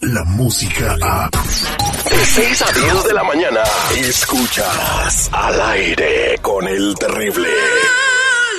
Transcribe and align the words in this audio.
la 0.00 0.24
música 0.24 0.96
a... 1.02 1.28
De 1.30 2.24
6 2.24 2.62
a 2.62 2.72
10 2.72 3.04
de 3.04 3.12
la 3.14 3.24
mañana, 3.24 3.60
escuchas 3.96 5.28
al 5.32 5.60
aire 5.60 6.38
con 6.40 6.66
el 6.66 6.94
terrible. 6.94 7.48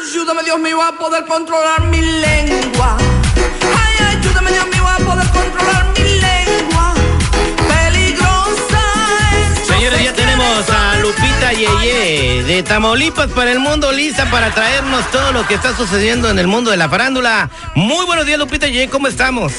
Ayúdame 0.10 0.44
Dios 0.44 0.60
mío 0.60 0.82
a 0.82 0.92
poder 0.98 1.26
controlar 1.26 1.82
mi 1.88 2.02
lengua. 2.02 2.98
Ay, 3.62 4.18
ayúdame 4.18 4.52
Dios 4.52 4.68
mío 4.68 4.88
a 4.88 4.98
poder 4.98 5.28
controlar 5.30 5.86
mi 5.98 6.04
lengua. 6.04 6.94
Peligrosa 7.68 8.82
es. 9.54 9.68
Señores, 9.68 10.04
ya 10.04 10.14
tenemos 10.14 10.70
a 10.70 10.96
Lupita 11.00 11.54
Yeye 11.54 12.44
de 12.44 12.64
Tamaulipas 12.64 13.32
para 13.32 13.52
el 13.52 13.60
mundo, 13.60 13.92
lista 13.92 14.30
para 14.30 14.54
traernos 14.54 15.10
todo 15.12 15.32
lo 15.32 15.48
que 15.48 15.56
está 15.56 15.76
sucediendo 15.76 16.30
en 16.30 16.40
el 16.40 16.48
mundo 16.48 16.72
de 16.72 16.78
la 16.78 16.90
farándula. 16.90 17.50
Muy 17.76 18.06
buenos 18.06 18.26
días, 18.26 18.40
Lupita 18.40 18.68
Yeye, 18.68 18.90
¿cómo 18.90 19.08
estamos? 19.08 19.54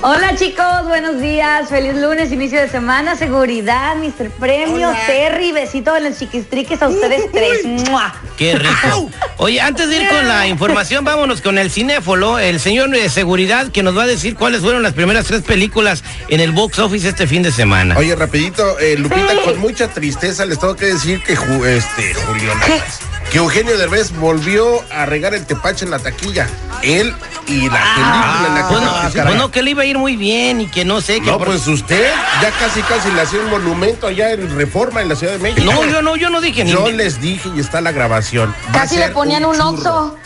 Hola 0.00 0.36
chicos, 0.36 0.84
buenos 0.86 1.20
días, 1.20 1.68
feliz 1.68 1.94
lunes, 1.96 2.30
inicio 2.30 2.60
de 2.60 2.68
semana, 2.68 3.16
seguridad, 3.16 3.96
Mr. 3.96 4.30
Premio, 4.30 4.92
Terry, 5.06 5.50
besito 5.50 5.96
en 5.96 6.04
los 6.04 6.18
chiquistriques 6.18 6.80
a 6.82 6.88
ustedes 6.88 7.30
tres. 7.32 7.64
¡Mua! 7.90 8.14
Qué 8.36 8.54
rico. 8.54 9.10
Oye, 9.38 9.60
antes 9.60 9.88
de 9.88 9.96
ir 10.02 10.08
con 10.08 10.28
la 10.28 10.46
información, 10.46 11.04
vámonos 11.04 11.40
con 11.42 11.58
el 11.58 11.70
cinéfolo, 11.72 12.38
el 12.38 12.60
señor 12.60 12.90
de 12.90 13.08
seguridad 13.08 13.72
que 13.72 13.82
nos 13.82 13.96
va 13.98 14.04
a 14.04 14.06
decir 14.06 14.36
cuáles 14.36 14.60
fueron 14.60 14.84
las 14.84 14.92
primeras 14.92 15.26
tres 15.26 15.42
películas 15.42 16.04
en 16.28 16.38
el 16.40 16.52
box 16.52 16.78
office 16.78 17.08
este 17.08 17.26
fin 17.26 17.42
de 17.42 17.50
semana. 17.50 17.96
Oye, 17.98 18.14
rapidito, 18.14 18.78
eh, 18.78 18.94
Lupita, 18.96 19.32
Sí. 19.32 19.38
con 19.44 19.58
mucha 19.58 19.88
tristeza 19.88 20.46
les 20.46 20.60
tengo 20.60 20.76
que 20.76 20.86
decir 20.86 21.20
que 21.24 21.36
Ju- 21.36 21.66
este, 21.66 22.14
Julio 22.14 22.54
Navas, 22.54 23.00
que 23.32 23.38
Eugenio 23.38 23.76
Derbez 23.76 24.12
volvió 24.12 24.80
a 24.92 25.06
regar 25.06 25.34
el 25.34 25.44
tepache 25.44 25.84
en 25.84 25.90
la 25.90 25.98
taquilla. 25.98 26.46
Él 26.82 27.12
y 27.48 27.62
la 27.68 27.82
película 27.94 28.44
en 28.48 28.54
la 28.54 28.60
que 28.68 28.72
Bueno, 28.74 28.90
participa. 28.92 29.24
bueno, 29.24 29.50
que 29.50 29.62
le 29.62 29.70
iba 29.70 29.82
a 29.82 29.86
ir 29.88 29.98
muy 29.98 30.16
bien 30.16 30.60
y 30.60 30.66
que 30.66 30.84
no 30.84 31.00
sé, 31.00 31.20
que 31.20 31.26
No, 31.30 31.38
por- 31.38 31.48
pues 31.48 31.66
usted 31.66 32.10
ya 32.42 32.50
casi 32.52 32.80
casi 32.82 33.10
le 33.12 33.20
hacía 33.22 33.40
un 33.40 33.50
monumento 33.50 34.06
allá 34.06 34.32
en 34.32 34.54
Reforma 34.56 35.02
en 35.02 35.08
la 35.08 35.16
Ciudad 35.16 35.32
de 35.34 35.38
México. 35.38 35.70
No, 35.72 35.84
yo 35.84 36.02
no, 36.02 36.16
yo 36.16 36.30
no 36.30 36.40
dije 36.40 36.64
ni... 36.64 36.70
Yo 36.72 36.90
les 36.90 37.20
dije 37.20 37.50
y 37.56 37.60
está 37.60 37.80
la 37.80 37.92
grabación. 37.92 38.54
Va 38.68 38.72
Casi 38.80 38.96
le 38.96 39.08
ponían 39.08 39.44
un, 39.44 39.60
oxo. 39.60 40.16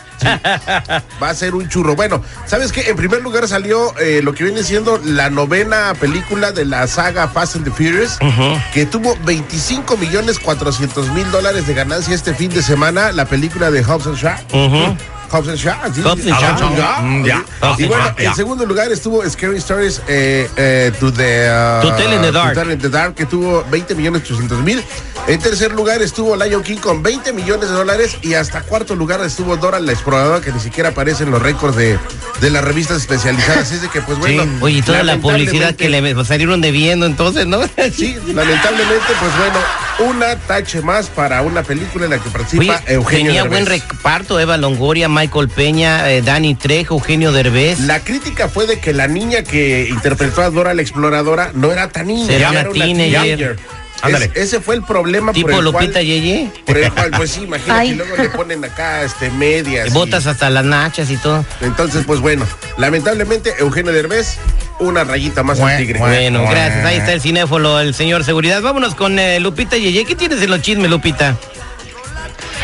Va 1.21 1.29
a 1.29 1.35
ser 1.35 1.55
un 1.55 1.67
churro. 1.67 1.95
Bueno, 1.95 2.21
¿sabes 2.45 2.71
qué? 2.71 2.89
En 2.89 2.95
primer 2.95 3.21
lugar 3.21 3.47
salió 3.47 3.97
eh, 3.99 4.21
lo 4.23 4.33
que 4.33 4.43
viene 4.45 4.63
siendo 4.63 4.99
la 5.03 5.29
novena 5.29 5.93
película 5.99 6.51
de 6.51 6.65
la 6.65 6.87
saga 6.87 7.27
Fast 7.27 7.55
and 7.57 7.65
the 7.65 7.71
Furious, 7.71 8.17
que 8.73 8.85
tuvo 8.85 9.17
25 9.25 9.97
millones 9.97 10.39
400 10.39 11.09
mil 11.09 11.29
dólares 11.31 11.67
de 11.67 11.73
ganancia 11.73 12.13
este 12.15 12.33
fin 12.33 12.49
de 12.51 12.61
semana, 12.61 13.11
la 13.11 13.25
película 13.25 13.69
de 13.71 13.83
Hobbs 13.83 14.07
and 14.07 14.17
Shaw. 14.17 14.95
And 15.33 15.57
Shaw. 15.57 15.73
Mm. 17.01 17.23
Hobbs 17.61 17.79
Y 17.79 17.85
bueno, 17.85 18.13
en 18.17 18.35
segundo 18.35 18.65
lugar 18.67 18.91
estuvo 18.91 19.27
Scary 19.27 19.57
Stories 19.57 19.99
eh, 20.07 20.47
eh, 20.57 20.91
to 20.99 21.11
the 21.11 21.49
uh, 21.49 21.81
To 21.81 21.95
Tell 21.95 22.13
in 22.13 22.21
the 22.21 22.31
Dark. 22.31 22.53
To 22.53 22.59
Tell 22.61 22.71
in 22.71 22.79
the 22.79 22.89
Dark, 22.89 23.15
que 23.15 23.25
tuvo 23.25 23.63
20 23.63 23.95
millones 23.95 24.21
800 24.23 24.59
mil. 24.59 24.83
En 25.25 25.39
tercer 25.39 25.71
lugar 25.71 26.01
estuvo 26.01 26.35
Lion 26.35 26.61
King 26.63 26.77
con 26.77 27.01
20 27.01 27.31
millones 27.31 27.69
de 27.69 27.75
dólares 27.75 28.17
y 28.21 28.33
hasta 28.33 28.61
cuarto 28.61 28.93
lugar 28.93 29.21
estuvo 29.21 29.55
Dora 29.55 29.79
la 29.79 29.93
exploradora 29.93 30.41
que 30.41 30.51
ni 30.51 30.59
siquiera 30.59 30.89
aparece 30.89 31.23
en 31.23 31.31
los 31.31 31.41
récords 31.41 31.77
de, 31.77 31.97
de 32.41 32.49
las 32.49 32.61
revistas 32.61 32.97
especializadas. 32.97 33.59
Así 33.59 33.75
es 33.75 33.81
de 33.83 33.87
que 33.87 34.01
pues 34.01 34.17
Sí. 34.17 34.35
bueno. 34.35 34.51
Oye, 34.59 34.79
y 34.79 34.81
toda 34.81 35.01
la 35.03 35.15
publicidad 35.17 35.75
que 35.75 35.87
le 35.89 36.25
salieron 36.25 36.59
debiendo 36.59 37.05
entonces, 37.05 37.47
¿no? 37.47 37.61
Sí, 37.93 38.17
lamentablemente, 38.33 39.05
pues 39.19 39.31
bueno, 39.37 40.11
una 40.11 40.35
tache 40.35 40.81
más 40.81 41.07
para 41.07 41.41
una 41.41 41.63
película 41.63 42.03
en 42.03 42.11
la 42.11 42.19
que 42.19 42.29
participa 42.29 42.81
Oye, 42.85 42.93
Eugenio 42.93 43.25
tenía 43.27 43.43
Derbez. 43.43 43.65
buen 43.69 43.79
reparto, 43.79 44.39
Eva 44.41 44.57
Longoria, 44.57 45.07
Michael 45.07 45.47
Peña, 45.47 46.11
eh, 46.11 46.21
Dani 46.21 46.55
Trejo, 46.55 46.95
Eugenio 46.95 47.31
Derbez. 47.31 47.79
La 47.79 48.01
crítica 48.01 48.49
fue 48.49 48.67
de 48.67 48.79
que 48.79 48.91
la 48.91 49.07
niña 49.07 49.43
que 49.43 49.87
interpretó 49.89 50.41
a 50.41 50.49
Dora 50.49 50.73
la 50.73 50.81
exploradora 50.81 51.51
no 51.53 51.71
era 51.71 51.87
tan 51.87 52.07
niña, 52.07 52.33
Era 52.33 52.49
una 52.51 52.59
era 52.59 52.71
teenager. 52.73 53.57
Es- 54.09 54.29
ese 54.35 54.59
fue 54.61 54.75
el 54.75 54.83
problema 54.83 55.31
tipo 55.33 55.47
por 55.49 55.59
el 55.59 55.65
Lupita 55.65 55.93
cual, 55.93 56.05
Yeye. 56.05 56.51
por 56.65 56.77
el 56.77 56.91
cual, 56.91 57.11
pues 57.15 57.31
sí, 57.31 57.43
imagínate, 57.43 57.79
Ay. 57.79 57.89
y 57.91 57.95
luego 57.95 58.15
le 58.17 58.29
ponen 58.29 58.63
acá 58.65 59.01
este 59.03 59.29
medias. 59.31 59.87
y- 59.87 59.91
Botas 59.91 60.27
hasta 60.27 60.49
las 60.49 60.65
nachas 60.65 61.09
y 61.09 61.17
todo. 61.17 61.45
Entonces, 61.61 62.03
pues 62.05 62.19
bueno, 62.19 62.45
lamentablemente 62.77 63.53
Eugenio 63.59 63.91
Derbez, 63.93 64.37
una 64.79 65.03
rayita 65.03 65.43
más 65.43 65.59
al 65.59 65.77
tigre. 65.77 65.99
Bueno, 65.99 66.41
gracias. 66.49 66.85
Ahí 66.85 66.97
está 66.97 67.13
el 67.13 67.21
cinéfolo, 67.21 67.79
el 67.79 67.93
señor 67.93 68.23
seguridad. 68.23 68.61
Vámonos 68.61 68.95
con 68.95 69.17
eh, 69.19 69.39
Lupita 69.39 69.77
Yeye. 69.77 70.03
¿Qué 70.05 70.15
tienes 70.15 70.41
en 70.41 70.49
los 70.49 70.61
chismes, 70.61 70.89
Lupita? 70.89 71.35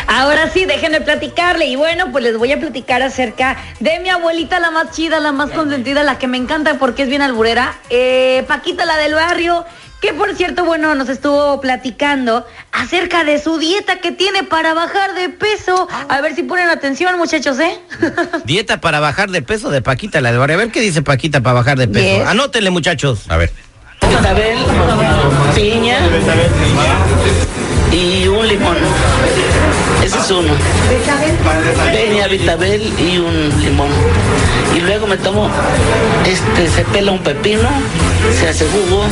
Ahora 0.06 0.50
sí, 0.52 0.64
déjenme 0.64 1.00
platicarle. 1.00 1.66
Y 1.66 1.76
bueno, 1.76 2.10
pues 2.10 2.24
les 2.24 2.36
voy 2.36 2.50
a 2.52 2.58
platicar 2.58 3.00
acerca 3.02 3.56
de 3.78 4.00
mi 4.00 4.08
abuelita, 4.08 4.58
la 4.58 4.70
más 4.72 4.90
chida, 4.90 5.20
la 5.20 5.30
más 5.30 5.50
consentida, 5.50 6.02
la 6.02 6.18
que 6.18 6.26
me 6.26 6.36
encanta 6.36 6.74
porque 6.78 7.02
es 7.04 7.08
bien 7.08 7.22
alburera. 7.22 7.74
Eh, 7.90 8.44
Paquita, 8.48 8.84
la 8.86 8.96
del 8.96 9.14
barrio. 9.14 9.64
Que 10.00 10.14
por 10.14 10.34
cierto, 10.34 10.64
bueno, 10.64 10.94
nos 10.94 11.08
estuvo 11.08 11.60
platicando 11.60 12.46
acerca 12.72 13.22
de 13.24 13.38
su 13.38 13.58
dieta 13.58 14.00
que 14.00 14.12
tiene 14.12 14.44
para 14.44 14.72
bajar 14.72 15.14
de 15.14 15.28
peso. 15.28 15.88
A 16.08 16.20
ver 16.22 16.34
si 16.34 16.42
ponen 16.42 16.70
atención, 16.70 17.18
muchachos, 17.18 17.58
¿eh? 17.60 17.78
Dieta 18.44 18.80
para 18.80 19.00
bajar 19.00 19.30
de 19.30 19.42
peso 19.42 19.70
de 19.70 19.82
Paquita, 19.82 20.20
la 20.20 20.32
de 20.32 20.38
barrio. 20.38 20.56
A 20.56 20.58
ver 20.60 20.70
qué 20.70 20.80
dice 20.80 21.02
Paquita 21.02 21.42
para 21.42 21.54
bajar 21.54 21.78
de 21.78 21.88
peso. 21.88 22.18
Yes. 22.18 22.26
Anótele, 22.26 22.70
muchachos. 22.70 23.24
A 23.28 23.36
ver. 23.36 23.52
betabel, 24.00 24.58
piña 25.54 25.98
y 27.92 28.26
un 28.26 28.48
limón. 28.48 28.76
Es 30.30 30.36
uno. 30.36 30.54
Peña, 31.92 32.28
betabel 32.28 32.92
y 33.00 33.18
un 33.18 33.50
limón. 33.64 33.88
Y 34.76 34.78
luego 34.78 35.08
me 35.08 35.16
tomo, 35.16 35.50
este, 36.24 36.68
se 36.68 36.84
pela 36.84 37.10
un 37.10 37.18
pepino, 37.18 37.68
se 38.38 38.48
hace 38.48 38.64
jugo, 38.66 39.02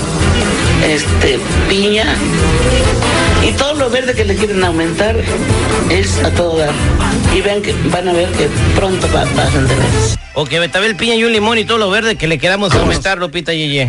este, 0.87 1.41
piña. 1.69 2.05
Y 3.45 3.51
todo 3.53 3.75
lo 3.75 3.91
verde 3.91 4.15
que 4.15 4.25
le 4.25 4.37
quieren 4.37 4.63
aumentar 4.63 5.17
es 5.91 6.23
a 6.23 6.31
todo 6.31 6.57
dar. 6.57 6.71
Y 7.35 7.41
vean 7.41 7.63
que 7.63 7.75
van 7.91 8.09
a 8.09 8.13
ver 8.13 8.29
que 8.31 8.49
pronto 8.77 9.09
va, 9.13 9.25
bajan 9.25 9.67
de 9.67 9.75
vez. 9.75 10.19
O 10.35 10.45
que 10.45 10.61
betabel, 10.61 10.95
piña 10.95 11.17
y 11.17 11.25
un 11.25 11.33
limón 11.33 11.59
y 11.59 11.65
todo 11.65 11.79
lo 11.79 11.91
verde 11.91 12.15
que 12.15 12.29
le 12.29 12.39
queramos 12.39 12.73
aumentar, 12.75 13.19
Lupita 13.19 13.53
Yeye. 13.53 13.89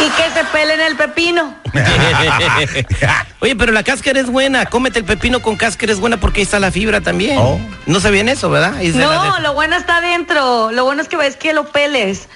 Y 0.00 0.10
que 0.10 0.30
se 0.38 0.44
pelen 0.52 0.80
el 0.80 0.96
pepino. 0.96 1.54
Oye, 3.40 3.56
pero 3.56 3.72
la 3.72 3.82
cáscara 3.82 4.20
es 4.20 4.26
buena. 4.26 4.66
Cómete 4.66 4.98
el 4.98 5.04
pepino 5.04 5.40
con 5.40 5.56
cáscara 5.56 5.92
es 5.92 6.00
buena 6.00 6.18
porque 6.18 6.40
ahí 6.40 6.44
está 6.44 6.58
la 6.60 6.70
fibra 6.70 7.00
también. 7.00 7.38
Oh. 7.38 7.60
No 7.86 8.00
sabían 8.00 8.28
eso, 8.28 8.50
¿verdad? 8.50 8.74
Ahí 8.76 8.88
No, 8.88 9.34
de- 9.36 9.40
lo 9.42 9.54
bueno 9.54 9.76
está 9.76 9.98
adentro. 9.98 10.72
Lo 10.72 10.84
bueno 10.84 11.02
es 11.02 11.08
que 11.08 11.16
ves 11.16 11.36
que 11.36 11.52
lo 11.52 11.64
peles. 11.70 12.28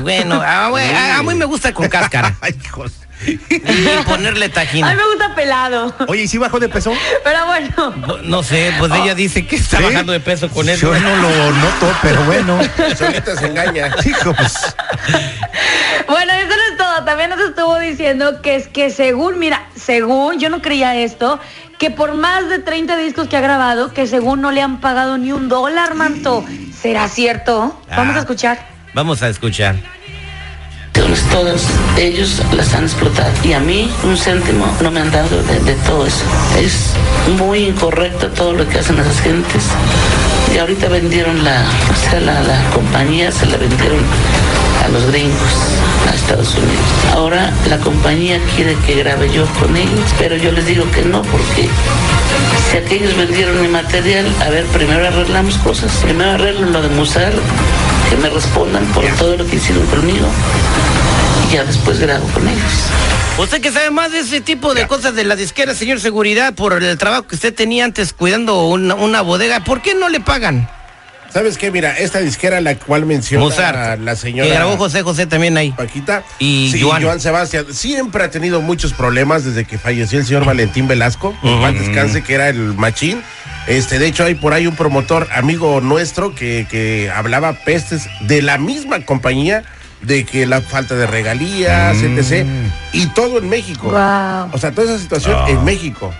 Bueno, 0.00 0.40
a, 0.40 0.66
a- 0.66 1.18
a 1.18 1.22
mí 1.22 1.34
me 1.34 1.44
gusta 1.44 1.72
con 1.72 1.88
cáscara. 1.88 2.34
Ay, 2.40 2.54
hijos. 2.64 2.92
Y 3.26 3.36
ponerle 4.06 4.48
tajín. 4.48 4.84
A 4.84 4.90
mí 4.90 4.96
me 4.96 5.04
gusta 5.06 5.34
pelado. 5.34 5.94
Oye, 6.08 6.22
¿y 6.22 6.28
si 6.28 6.38
bajó 6.38 6.58
de 6.58 6.68
peso? 6.68 6.92
Pero 7.24 7.46
bueno. 7.46 7.68
Bu- 8.06 8.22
No 8.22 8.42
sé, 8.42 8.72
pues 8.78 8.90
ella 8.92 9.14
dice 9.14 9.46
que 9.46 9.56
está 9.56 9.78
¿Sí? 9.78 9.84
bajando 9.84 10.12
de 10.12 10.20
peso 10.20 10.48
con 10.48 10.68
eso. 10.68 10.92
Yo 10.94 11.00
no 11.00 11.16
lo 11.16 11.28
noto, 11.52 11.94
pero 12.02 12.22
bueno. 12.24 12.58
Solita 12.96 13.36
se 13.36 13.46
engaña. 13.46 13.90
Hijo, 14.04 14.32
pues. 14.34 14.54
Bueno, 16.08 16.32
eso 16.32 16.48
no 16.48 16.62
es 16.72 16.76
todo. 16.78 17.04
También 17.04 17.30
nos 17.30 17.40
estuvo 17.40 17.78
diciendo 17.78 18.42
que 18.42 18.56
es 18.56 18.68
que 18.68 18.90
según, 18.90 19.38
mira, 19.38 19.66
según, 19.76 20.38
yo 20.40 20.48
no 20.50 20.60
creía 20.62 20.96
esto, 20.96 21.38
que 21.78 21.90
por 21.90 22.14
más 22.14 22.48
de 22.48 22.58
30 22.58 22.96
discos 22.96 23.28
que 23.28 23.36
ha 23.36 23.40
grabado, 23.40 23.92
que 23.92 24.06
según 24.06 24.40
no 24.40 24.50
le 24.50 24.62
han 24.62 24.80
pagado 24.80 25.18
ni 25.18 25.32
un 25.32 25.48
dólar, 25.48 25.94
manto. 25.94 26.44
¿Será 26.80 27.08
cierto? 27.08 27.80
Vamos 27.94 28.14
Ah. 28.14 28.18
a 28.18 28.20
escuchar. 28.20 28.66
Vamos 28.94 29.22
a 29.22 29.28
escuchar. 29.28 29.76
Todos 31.32 31.62
ellos 31.98 32.40
las 32.52 32.72
han 32.74 32.84
explotado 32.84 33.32
y 33.42 33.52
a 33.52 33.60
mí 33.60 33.90
un 34.04 34.16
céntimo 34.16 34.66
no 34.80 34.92
me 34.92 35.00
han 35.00 35.10
dado 35.10 35.42
de, 35.42 35.58
de 35.60 35.74
todo 35.86 36.06
eso. 36.06 36.24
Es 36.60 36.92
muy 37.36 37.64
incorrecto 37.64 38.28
todo 38.28 38.52
lo 38.52 38.68
que 38.68 38.78
hacen 38.78 38.98
esas 38.98 39.20
gentes. 39.20 39.64
Y 40.54 40.58
ahorita 40.58 40.88
vendieron 40.88 41.44
la, 41.44 41.64
o 41.90 42.10
sea, 42.10 42.20
la, 42.20 42.42
la 42.42 42.70
compañía, 42.70 43.30
se 43.30 43.46
la 43.46 43.56
vendieron 43.56 44.00
a 44.84 44.88
los 44.88 45.06
gringos, 45.06 45.52
a 46.10 46.14
Estados 46.14 46.54
Unidos. 46.54 46.84
Ahora 47.14 47.52
la 47.68 47.78
compañía 47.78 48.40
quiere 48.56 48.74
que 48.86 48.96
grabe 48.96 49.30
yo 49.30 49.46
con 49.60 49.76
ellos, 49.76 50.14
pero 50.18 50.36
yo 50.36 50.52
les 50.52 50.66
digo 50.66 50.90
que 50.90 51.02
no 51.02 51.22
porque 51.22 51.68
si 52.70 52.76
aquellos 52.76 53.16
vendieron 53.16 53.60
mi 53.60 53.68
material, 53.68 54.26
a 54.40 54.50
ver, 54.50 54.64
primero 54.66 55.06
arreglamos 55.06 55.56
cosas. 55.58 55.92
Primero 56.02 56.32
arreglo 56.32 56.66
lo 56.66 56.82
de 56.82 56.88
Musar, 56.88 57.32
que 58.08 58.16
me 58.16 58.28
respondan 58.30 58.84
por 58.86 59.04
todo 59.18 59.36
lo 59.36 59.46
que 59.46 59.56
hicieron 59.56 59.84
conmigo. 59.86 60.26
Y 61.48 61.54
ya 61.54 61.64
después 61.64 61.98
grabo 61.98 62.26
con 62.28 62.46
ellos. 62.46 62.90
Usted 63.40 63.62
que 63.62 63.72
sabe 63.72 63.90
más 63.90 64.12
de 64.12 64.18
ese 64.18 64.42
tipo 64.42 64.74
de 64.74 64.86
cosas 64.86 65.14
de 65.14 65.24
la 65.24 65.34
disquera, 65.34 65.74
señor 65.74 65.98
seguridad, 65.98 66.52
por 66.52 66.82
el 66.82 66.98
trabajo 66.98 67.26
que 67.26 67.36
usted 67.36 67.54
tenía 67.54 67.86
antes 67.86 68.12
cuidando 68.12 68.66
una, 68.66 68.94
una 68.94 69.22
bodega, 69.22 69.64
¿por 69.64 69.80
qué 69.80 69.94
no 69.94 70.10
le 70.10 70.20
pagan? 70.20 70.68
¿Sabes 71.32 71.56
qué? 71.56 71.70
Mira, 71.70 71.96
esta 71.96 72.18
disquera 72.18 72.60
la 72.60 72.74
cual 72.74 73.06
menciona 73.06 73.42
Mozart. 73.42 74.00
la 74.02 74.14
señora 74.14 74.46
Que 74.46 74.54
grabó 74.54 74.76
José 74.76 75.00
José 75.00 75.26
también 75.26 75.56
ahí. 75.56 75.72
Paquita 75.72 76.22
Y 76.38 76.68
sí, 76.70 76.82
Joan. 76.82 77.18
Sebastián 77.18 77.64
siempre 77.72 78.24
ha 78.24 78.30
tenido 78.30 78.60
muchos 78.60 78.92
problemas 78.92 79.42
desde 79.42 79.64
que 79.64 79.78
falleció 79.78 80.18
el 80.18 80.26
señor 80.26 80.44
Valentín 80.44 80.86
Velasco, 80.86 81.34
en 81.42 81.62
paz 81.62 81.72
descanse, 81.72 82.22
que 82.22 82.34
era 82.34 82.50
el 82.50 82.74
machín. 82.74 83.22
Este, 83.66 83.98
de 83.98 84.06
hecho, 84.06 84.24
hay 84.24 84.34
por 84.34 84.52
ahí 84.52 84.66
un 84.66 84.76
promotor 84.76 85.28
amigo 85.32 85.80
nuestro 85.80 86.34
que, 86.34 86.66
que 86.68 87.10
hablaba 87.10 87.54
pestes 87.54 88.06
de 88.20 88.42
la 88.42 88.58
misma 88.58 89.06
compañía 89.06 89.64
de 90.02 90.24
que 90.24 90.46
la 90.46 90.60
falta 90.60 90.94
de 90.94 91.06
regalías, 91.06 91.96
etc. 92.02 92.46
Y 92.92 93.06
todo 93.08 93.38
en 93.38 93.48
México. 93.48 93.88
O 93.88 94.58
sea, 94.58 94.72
toda 94.72 94.92
esa 94.94 94.98
situación 94.98 95.36
Ah. 95.38 95.50
en 95.50 95.64
México. 95.64 96.12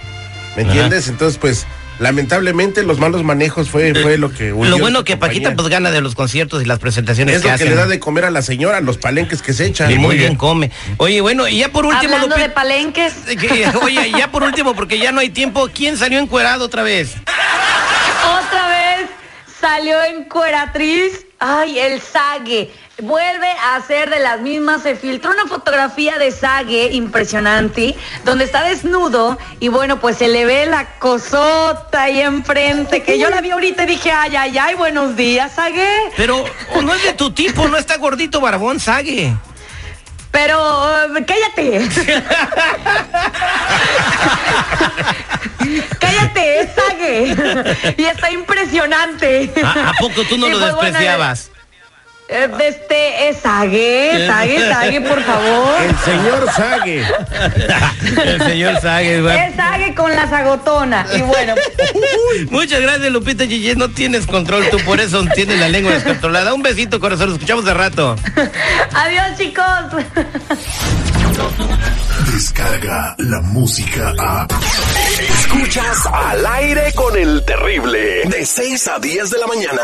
¿Me 0.57 0.63
entiendes? 0.63 1.09
Entonces, 1.09 1.39
pues, 1.39 1.67
lamentablemente 2.01 2.83
los 2.83 2.99
malos 2.99 3.23
manejos 3.23 3.69
fue, 3.71 3.95
fue 3.95 4.19
lo 4.19 4.33
que... 4.33 4.49
Lo 4.51 4.79
bueno 4.79 5.05
que 5.05 5.17
Paquita 5.17 5.55
pues 5.55 5.69
gana 5.69 5.91
de 5.91 6.01
los 6.01 6.15
conciertos 6.15 6.63
y 6.63 6.65
las 6.67 6.79
presentaciones 6.79 7.37
es 7.37 7.43
que 7.43 7.49
lo 7.49 7.51
que 7.51 7.55
hacen. 7.55 7.69
le 7.71 7.77
da 7.77 7.87
de 7.87 8.01
comer 8.01 8.25
a 8.25 8.31
la 8.31 8.43
señora, 8.43 8.81
los 8.81 8.97
palenques 8.99 9.43
que 9.43 9.53
se 9.53 9.67
echan. 9.67 9.91
Y 9.91 9.97
muy 9.99 10.17
bien 10.17 10.35
come. 10.37 10.71
Oye, 10.97 11.21
bueno, 11.21 11.47
y 11.47 11.59
ya 11.59 11.69
por 11.71 11.87
último, 11.87 12.15
Hablando 12.15 12.37
de 12.37 12.43
Lupita- 12.49 12.55
palenques. 12.55 13.13
que- 13.41 13.71
Oye, 13.83 14.13
ya 14.19 14.31
por 14.31 14.43
último, 14.43 14.75
porque 14.75 14.99
ya 14.99 15.13
no 15.13 15.21
hay 15.21 15.31
tiempo, 15.31 15.69
¿quién 15.73 15.97
salió 15.97 16.19
encuerado 16.19 16.65
otra 16.65 16.83
vez? 16.83 17.15
Otra 17.15 18.69
vez 18.69 19.11
salió 19.61 20.03
en 20.05 20.25
Cueratriz. 20.25 21.27
Ay, 21.39 21.79
el 21.79 22.01
Sague. 22.01 22.71
Vuelve 23.03 23.49
a 23.49 23.77
hacer 23.77 24.11
de 24.11 24.21
las 24.21 24.41
mismas. 24.41 24.83
Se 24.83 24.97
filtró 24.97 25.31
una 25.31 25.47
fotografía 25.47 26.19
de 26.19 26.31
Sague 26.31 26.91
impresionante, 26.93 27.97
donde 28.25 28.45
está 28.45 28.63
desnudo. 28.65 29.39
Y 29.59 29.69
bueno, 29.69 30.01
pues 30.01 30.17
se 30.19 30.29
le 30.29 30.45
ve 30.45 30.67
la 30.67 30.99
cosota 30.99 32.03
ahí 32.03 32.21
enfrente. 32.21 33.03
Que 33.03 33.19
yo 33.19 33.31
la 33.31 33.41
vi 33.41 33.51
ahorita 33.51 33.85
y 33.85 33.87
dije, 33.87 34.11
ay, 34.11 34.37
ay, 34.37 34.59
ay, 34.59 34.75
buenos 34.75 35.17
días, 35.17 35.53
Sague. 35.55 35.89
Pero 36.17 36.45
oh, 36.75 36.83
no 36.83 36.95
es 36.95 37.03
de 37.03 37.13
tu 37.15 37.33
tipo, 37.33 37.69
no 37.69 37.77
está 37.77 37.97
gordito, 37.97 38.41
barbón, 38.41 38.81
sague. 38.81 39.35
Pero 40.31 41.17
eh, 41.17 41.25
cállate. 41.27 41.89
cállate, 45.99 46.61
es 46.61 46.69
Sague. 46.75 47.95
y 47.97 48.05
está 48.05 48.31
impresionante. 48.31 49.53
¿A, 49.65 49.91
a 49.91 49.93
poco 49.95 50.23
tú 50.29 50.39
no 50.39 50.47
Y 50.47 50.51
lo 50.51 50.59
pues, 50.59 50.93
despreciabas? 50.93 51.51
De 52.31 52.69
este 52.69 53.29
es 53.29 53.39
Sague, 53.39 54.27
Sague, 54.27 54.69
Sague, 54.69 55.01
por 55.01 55.23
favor. 55.23 55.83
El 55.83 55.97
señor 55.99 56.53
Sague. 56.55 57.05
El 58.25 58.43
señor 58.43 58.81
Sague. 58.81 59.21
va. 59.21 59.35
Es 59.35 59.57
Sague 59.57 59.95
con 59.95 60.11
la 60.15 60.29
sagotona. 60.29 61.07
Y 61.17 61.23
bueno, 61.23 61.55
Muchas 62.51 62.81
gracias, 62.81 63.11
Lupita 63.11 63.47
Gigi. 63.47 63.75
No 63.75 63.89
tienes 63.91 64.27
control 64.27 64.69
tú, 64.71 64.79
por 64.81 65.01
eso 65.01 65.25
tienes 65.35 65.59
la 65.59 65.69
lengua 65.69 65.93
descontrolada. 65.93 66.55
Un 66.55 66.63
besito, 66.63 67.01
corazón. 67.01 67.31
Lo 67.31 67.35
escuchamos 67.35 67.65
de 67.65 67.75
rato. 67.75 68.17
adiós 68.95 69.37
chicos. 69.37 69.65
Descarga 72.33 73.15
la 73.19 73.41
música 73.41 74.15
a. 74.19 74.47
Escuchas 75.41 76.07
al 76.07 76.47
aire 76.47 76.93
con 76.95 77.17
el 77.17 77.45
terrible. 77.45 78.23
De 78.27 78.47
6 78.47 78.89
a 78.89 78.99
10 78.99 79.31
de 79.31 79.39
la 79.39 79.47
mañana. 79.47 79.83